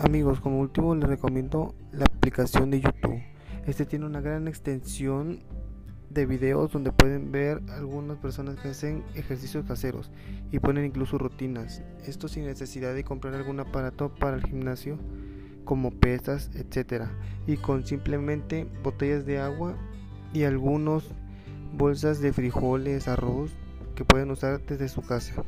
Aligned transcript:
Amigos, 0.00 0.38
como 0.38 0.60
último 0.60 0.94
les 0.94 1.08
recomiendo 1.08 1.74
la 1.90 2.04
aplicación 2.04 2.70
de 2.70 2.80
YouTube. 2.80 3.20
Este 3.66 3.84
tiene 3.84 4.06
una 4.06 4.20
gran 4.20 4.46
extensión 4.46 5.40
de 6.08 6.24
videos 6.24 6.70
donde 6.70 6.92
pueden 6.92 7.32
ver 7.32 7.60
algunas 7.70 8.16
personas 8.18 8.54
que 8.60 8.68
hacen 8.68 9.02
ejercicios 9.16 9.66
caseros 9.66 10.12
y 10.52 10.60
ponen 10.60 10.84
incluso 10.84 11.18
rutinas. 11.18 11.82
Esto 12.06 12.28
sin 12.28 12.46
necesidad 12.46 12.94
de 12.94 13.02
comprar 13.02 13.34
algún 13.34 13.58
aparato 13.58 14.14
para 14.14 14.36
el 14.36 14.44
gimnasio 14.44 15.00
como 15.64 15.90
pesas, 15.90 16.52
etcétera, 16.54 17.10
y 17.48 17.56
con 17.56 17.84
simplemente 17.84 18.68
botellas 18.84 19.26
de 19.26 19.40
agua 19.40 19.74
y 20.32 20.44
algunos 20.44 21.10
bolsas 21.76 22.20
de 22.20 22.32
frijoles, 22.32 23.08
arroz 23.08 23.50
que 23.96 24.04
pueden 24.04 24.30
usar 24.30 24.64
desde 24.64 24.88
su 24.88 25.02
casa. 25.02 25.42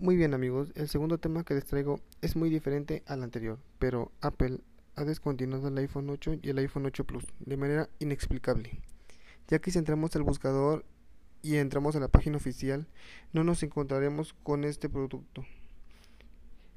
Muy 0.00 0.14
bien 0.14 0.32
amigos, 0.32 0.70
el 0.76 0.88
segundo 0.88 1.18
tema 1.18 1.42
que 1.42 1.54
les 1.54 1.64
traigo 1.64 1.98
es 2.22 2.36
muy 2.36 2.50
diferente 2.50 3.02
al 3.06 3.24
anterior, 3.24 3.58
pero 3.80 4.12
Apple 4.20 4.60
ha 4.94 5.02
descontinuado 5.02 5.66
el 5.66 5.78
iPhone 5.78 6.08
8 6.08 6.34
y 6.40 6.50
el 6.50 6.58
iPhone 6.58 6.86
8 6.86 7.02
Plus 7.02 7.24
de 7.40 7.56
manera 7.56 7.88
inexplicable. 7.98 8.80
Ya 9.48 9.58
que 9.58 9.72
si 9.72 9.78
entramos 9.80 10.14
al 10.14 10.22
buscador 10.22 10.84
y 11.42 11.56
entramos 11.56 11.96
a 11.96 12.00
la 12.00 12.06
página 12.06 12.36
oficial, 12.36 12.86
no 13.32 13.42
nos 13.42 13.64
encontraremos 13.64 14.34
con 14.44 14.62
este 14.62 14.88
producto. 14.88 15.44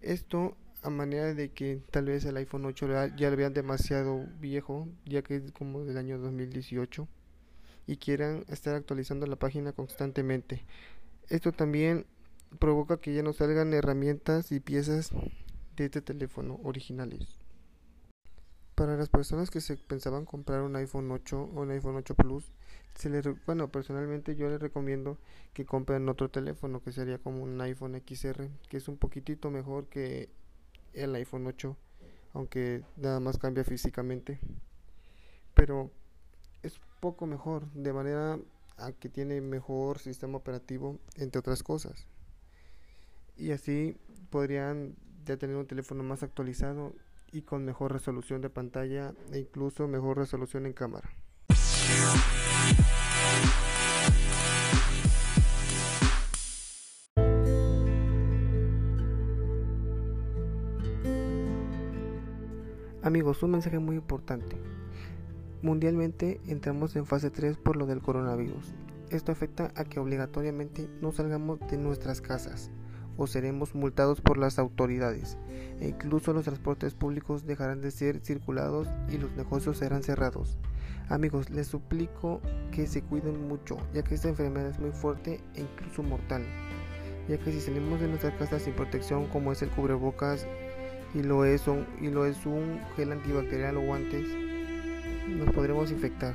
Esto 0.01 0.57
a 0.81 0.89
manera 0.89 1.35
de 1.35 1.51
que 1.51 1.79
tal 1.91 2.05
vez 2.05 2.25
el 2.25 2.37
iPhone 2.37 2.65
8 2.65 3.15
ya 3.17 3.29
lo 3.29 3.37
vean 3.37 3.53
demasiado 3.53 4.25
viejo, 4.39 4.87
ya 5.05 5.21
que 5.21 5.35
es 5.35 5.51
como 5.51 5.85
del 5.85 5.97
año 5.97 6.17
2018, 6.17 7.07
y 7.85 7.97
quieran 7.97 8.45
estar 8.47 8.73
actualizando 8.73 9.27
la 9.27 9.35
página 9.35 9.73
constantemente. 9.73 10.65
Esto 11.29 11.51
también 11.51 12.07
provoca 12.59 12.97
que 12.97 13.13
ya 13.13 13.23
no 13.23 13.33
salgan 13.33 13.73
herramientas 13.73 14.51
y 14.51 14.59
piezas 14.59 15.11
de 15.75 15.85
este 15.85 16.01
teléfono 16.01 16.59
originales. 16.63 17.39
Para 18.75 18.97
las 18.97 19.09
personas 19.09 19.49
que 19.49 19.61
se 19.61 19.77
pensaban 19.77 20.25
comprar 20.25 20.61
un 20.61 20.75
iPhone 20.75 21.11
8 21.11 21.51
o 21.53 21.61
un 21.61 21.71
iPhone 21.71 21.97
8 21.97 22.15
Plus, 22.15 22.51
bueno, 23.45 23.71
personalmente 23.71 24.35
yo 24.35 24.49
les 24.49 24.59
recomiendo 24.59 25.17
que 25.53 25.65
compren 25.65 26.09
otro 26.09 26.29
teléfono 26.29 26.81
que 26.81 26.91
sería 26.91 27.19
como 27.19 27.43
un 27.43 27.59
iPhone 27.61 28.01
XR, 28.05 28.49
que 28.69 28.77
es 28.77 28.87
un 28.87 28.97
poquitito 28.97 29.49
mejor 29.49 29.87
que 29.87 30.29
el 30.93 31.15
iPhone 31.15 31.47
8, 31.47 31.77
aunque 32.33 32.83
nada 32.97 33.19
más 33.19 33.37
cambia 33.37 33.63
físicamente. 33.63 34.39
Pero 35.53 35.91
es 36.63 36.79
poco 36.99 37.27
mejor, 37.27 37.71
de 37.73 37.93
manera 37.93 38.39
a 38.77 38.91
que 38.93 39.09
tiene 39.09 39.41
mejor 39.41 39.99
sistema 39.99 40.37
operativo, 40.37 40.99
entre 41.17 41.39
otras 41.39 41.63
cosas 41.63 42.07
y 43.41 43.51
así 43.51 43.97
podrían 44.29 44.95
ya 45.25 45.35
tener 45.35 45.55
un 45.55 45.65
teléfono 45.65 46.03
más 46.03 46.21
actualizado 46.21 46.93
y 47.31 47.41
con 47.41 47.65
mejor 47.65 47.91
resolución 47.91 48.39
de 48.41 48.51
pantalla 48.51 49.13
e 49.31 49.39
incluso 49.39 49.87
mejor 49.87 50.17
resolución 50.17 50.67
en 50.67 50.73
cámara. 50.73 51.09
Amigos, 63.01 63.41
un 63.41 63.51
mensaje 63.51 63.79
muy 63.79 63.95
importante. 63.95 64.55
Mundialmente 65.63 66.39
entramos 66.45 66.95
en 66.95 67.07
fase 67.07 67.31
3 67.31 67.57
por 67.57 67.75
lo 67.75 67.87
del 67.87 68.01
coronavirus. 68.01 68.75
Esto 69.09 69.31
afecta 69.31 69.71
a 69.75 69.83
que 69.83 69.99
obligatoriamente 69.99 70.87
no 71.01 71.11
salgamos 71.11 71.59
de 71.71 71.77
nuestras 71.77 72.21
casas 72.21 72.71
o 73.21 73.27
seremos 73.27 73.75
multados 73.75 74.19
por 74.19 74.39
las 74.39 74.57
autoridades. 74.57 75.37
E 75.79 75.89
incluso 75.89 76.33
los 76.33 76.45
transportes 76.45 76.95
públicos 76.95 77.45
dejarán 77.45 77.79
de 77.79 77.91
ser 77.91 78.19
circulados 78.21 78.87
y 79.09 79.19
los 79.19 79.31
negocios 79.33 79.77
serán 79.77 80.01
cerrados. 80.01 80.57
Amigos, 81.07 81.51
les 81.51 81.67
suplico 81.67 82.41
que 82.71 82.87
se 82.87 83.03
cuiden 83.03 83.47
mucho, 83.47 83.77
ya 83.93 84.01
que 84.01 84.15
esta 84.15 84.29
enfermedad 84.29 84.71
es 84.71 84.79
muy 84.79 84.91
fuerte 84.91 85.39
e 85.53 85.61
incluso 85.61 86.01
mortal. 86.01 86.43
Ya 87.27 87.37
que 87.37 87.51
si 87.51 87.61
salimos 87.61 88.01
de 88.01 88.07
nuestra 88.07 88.35
casa 88.37 88.59
sin 88.59 88.73
protección 88.73 89.27
como 89.27 89.51
es 89.51 89.61
el 89.61 89.69
cubrebocas 89.69 90.47
y 91.13 91.21
lo 91.21 91.45
es 91.45 91.67
un, 91.67 91.85
gel 92.95 93.11
antibacterial 93.11 93.77
o 93.77 93.81
guantes, 93.81 94.27
nos 95.27 95.53
podremos 95.53 95.91
infectar. 95.91 96.33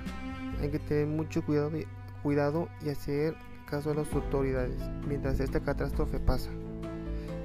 Hay 0.60 0.70
que 0.70 0.78
tener 0.78 1.08
mucho 1.08 1.42
cuidado 1.44 2.68
y 2.80 2.88
hacer 2.88 3.34
caso 3.66 3.90
a 3.90 3.94
las 3.94 4.12
autoridades 4.12 4.78
mientras 5.06 5.40
esta 5.40 5.60
catástrofe 5.60 6.18
pasa 6.18 6.50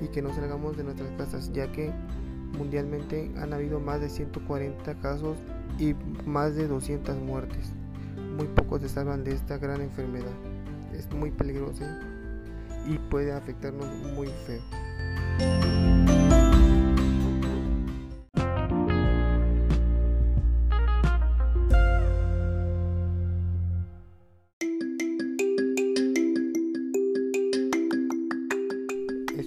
y 0.02 0.08
que 0.08 0.22
no 0.22 0.34
salgamos 0.34 0.78
de 0.78 0.84
nuestras 0.84 1.12
casas 1.12 1.52
ya 1.54 1.72
que 1.72 1.92
mundialmente 2.58 3.32
han 3.38 3.54
habido 3.54 3.80
más 3.80 4.02
de 4.02 4.10
140 4.10 4.96
casos 4.96 5.38
y 5.78 5.94
más 6.26 6.56
de 6.56 6.68
200 6.68 7.18
muertes. 7.18 7.74
Muy 8.38 8.48
pocos 8.48 8.82
se 8.82 8.90
salvan 8.90 9.24
de 9.24 9.34
esta 9.34 9.58
gran 9.58 9.82
enfermedad. 9.82 10.32
Es 10.94 11.12
muy 11.14 11.32
peligrosa 11.32 12.00
y 12.88 12.98
puede 13.10 13.32
afectarnos 13.32 13.88
muy 14.16 14.28
feo. 14.46 15.81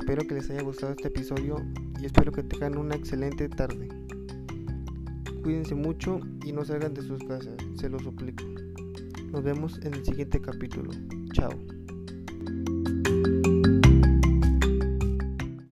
Espero 0.05 0.27
que 0.27 0.35
les 0.35 0.51
haya 0.51 0.61
gustado 0.61 0.93
este 0.93 1.09
episodio 1.09 1.65
y 1.99 2.05
espero 2.05 2.31
que 2.31 2.43
tengan 2.43 2.77
una 2.77 2.95
excelente 2.95 3.49
tarde. 3.49 3.89
Cuídense 5.43 5.75
mucho 5.75 6.21
y 6.45 6.53
no 6.53 6.63
salgan 6.63 6.93
de 6.93 7.01
sus 7.01 7.25
casas, 7.25 7.57
se 7.75 7.89
lo 7.89 7.99
suplico. 7.99 8.45
Nos 9.33 9.43
vemos 9.43 9.79
en 9.83 9.95
el 9.95 10.05
siguiente 10.05 10.43
capítulo. 10.43 10.91
Chao. 11.33 11.53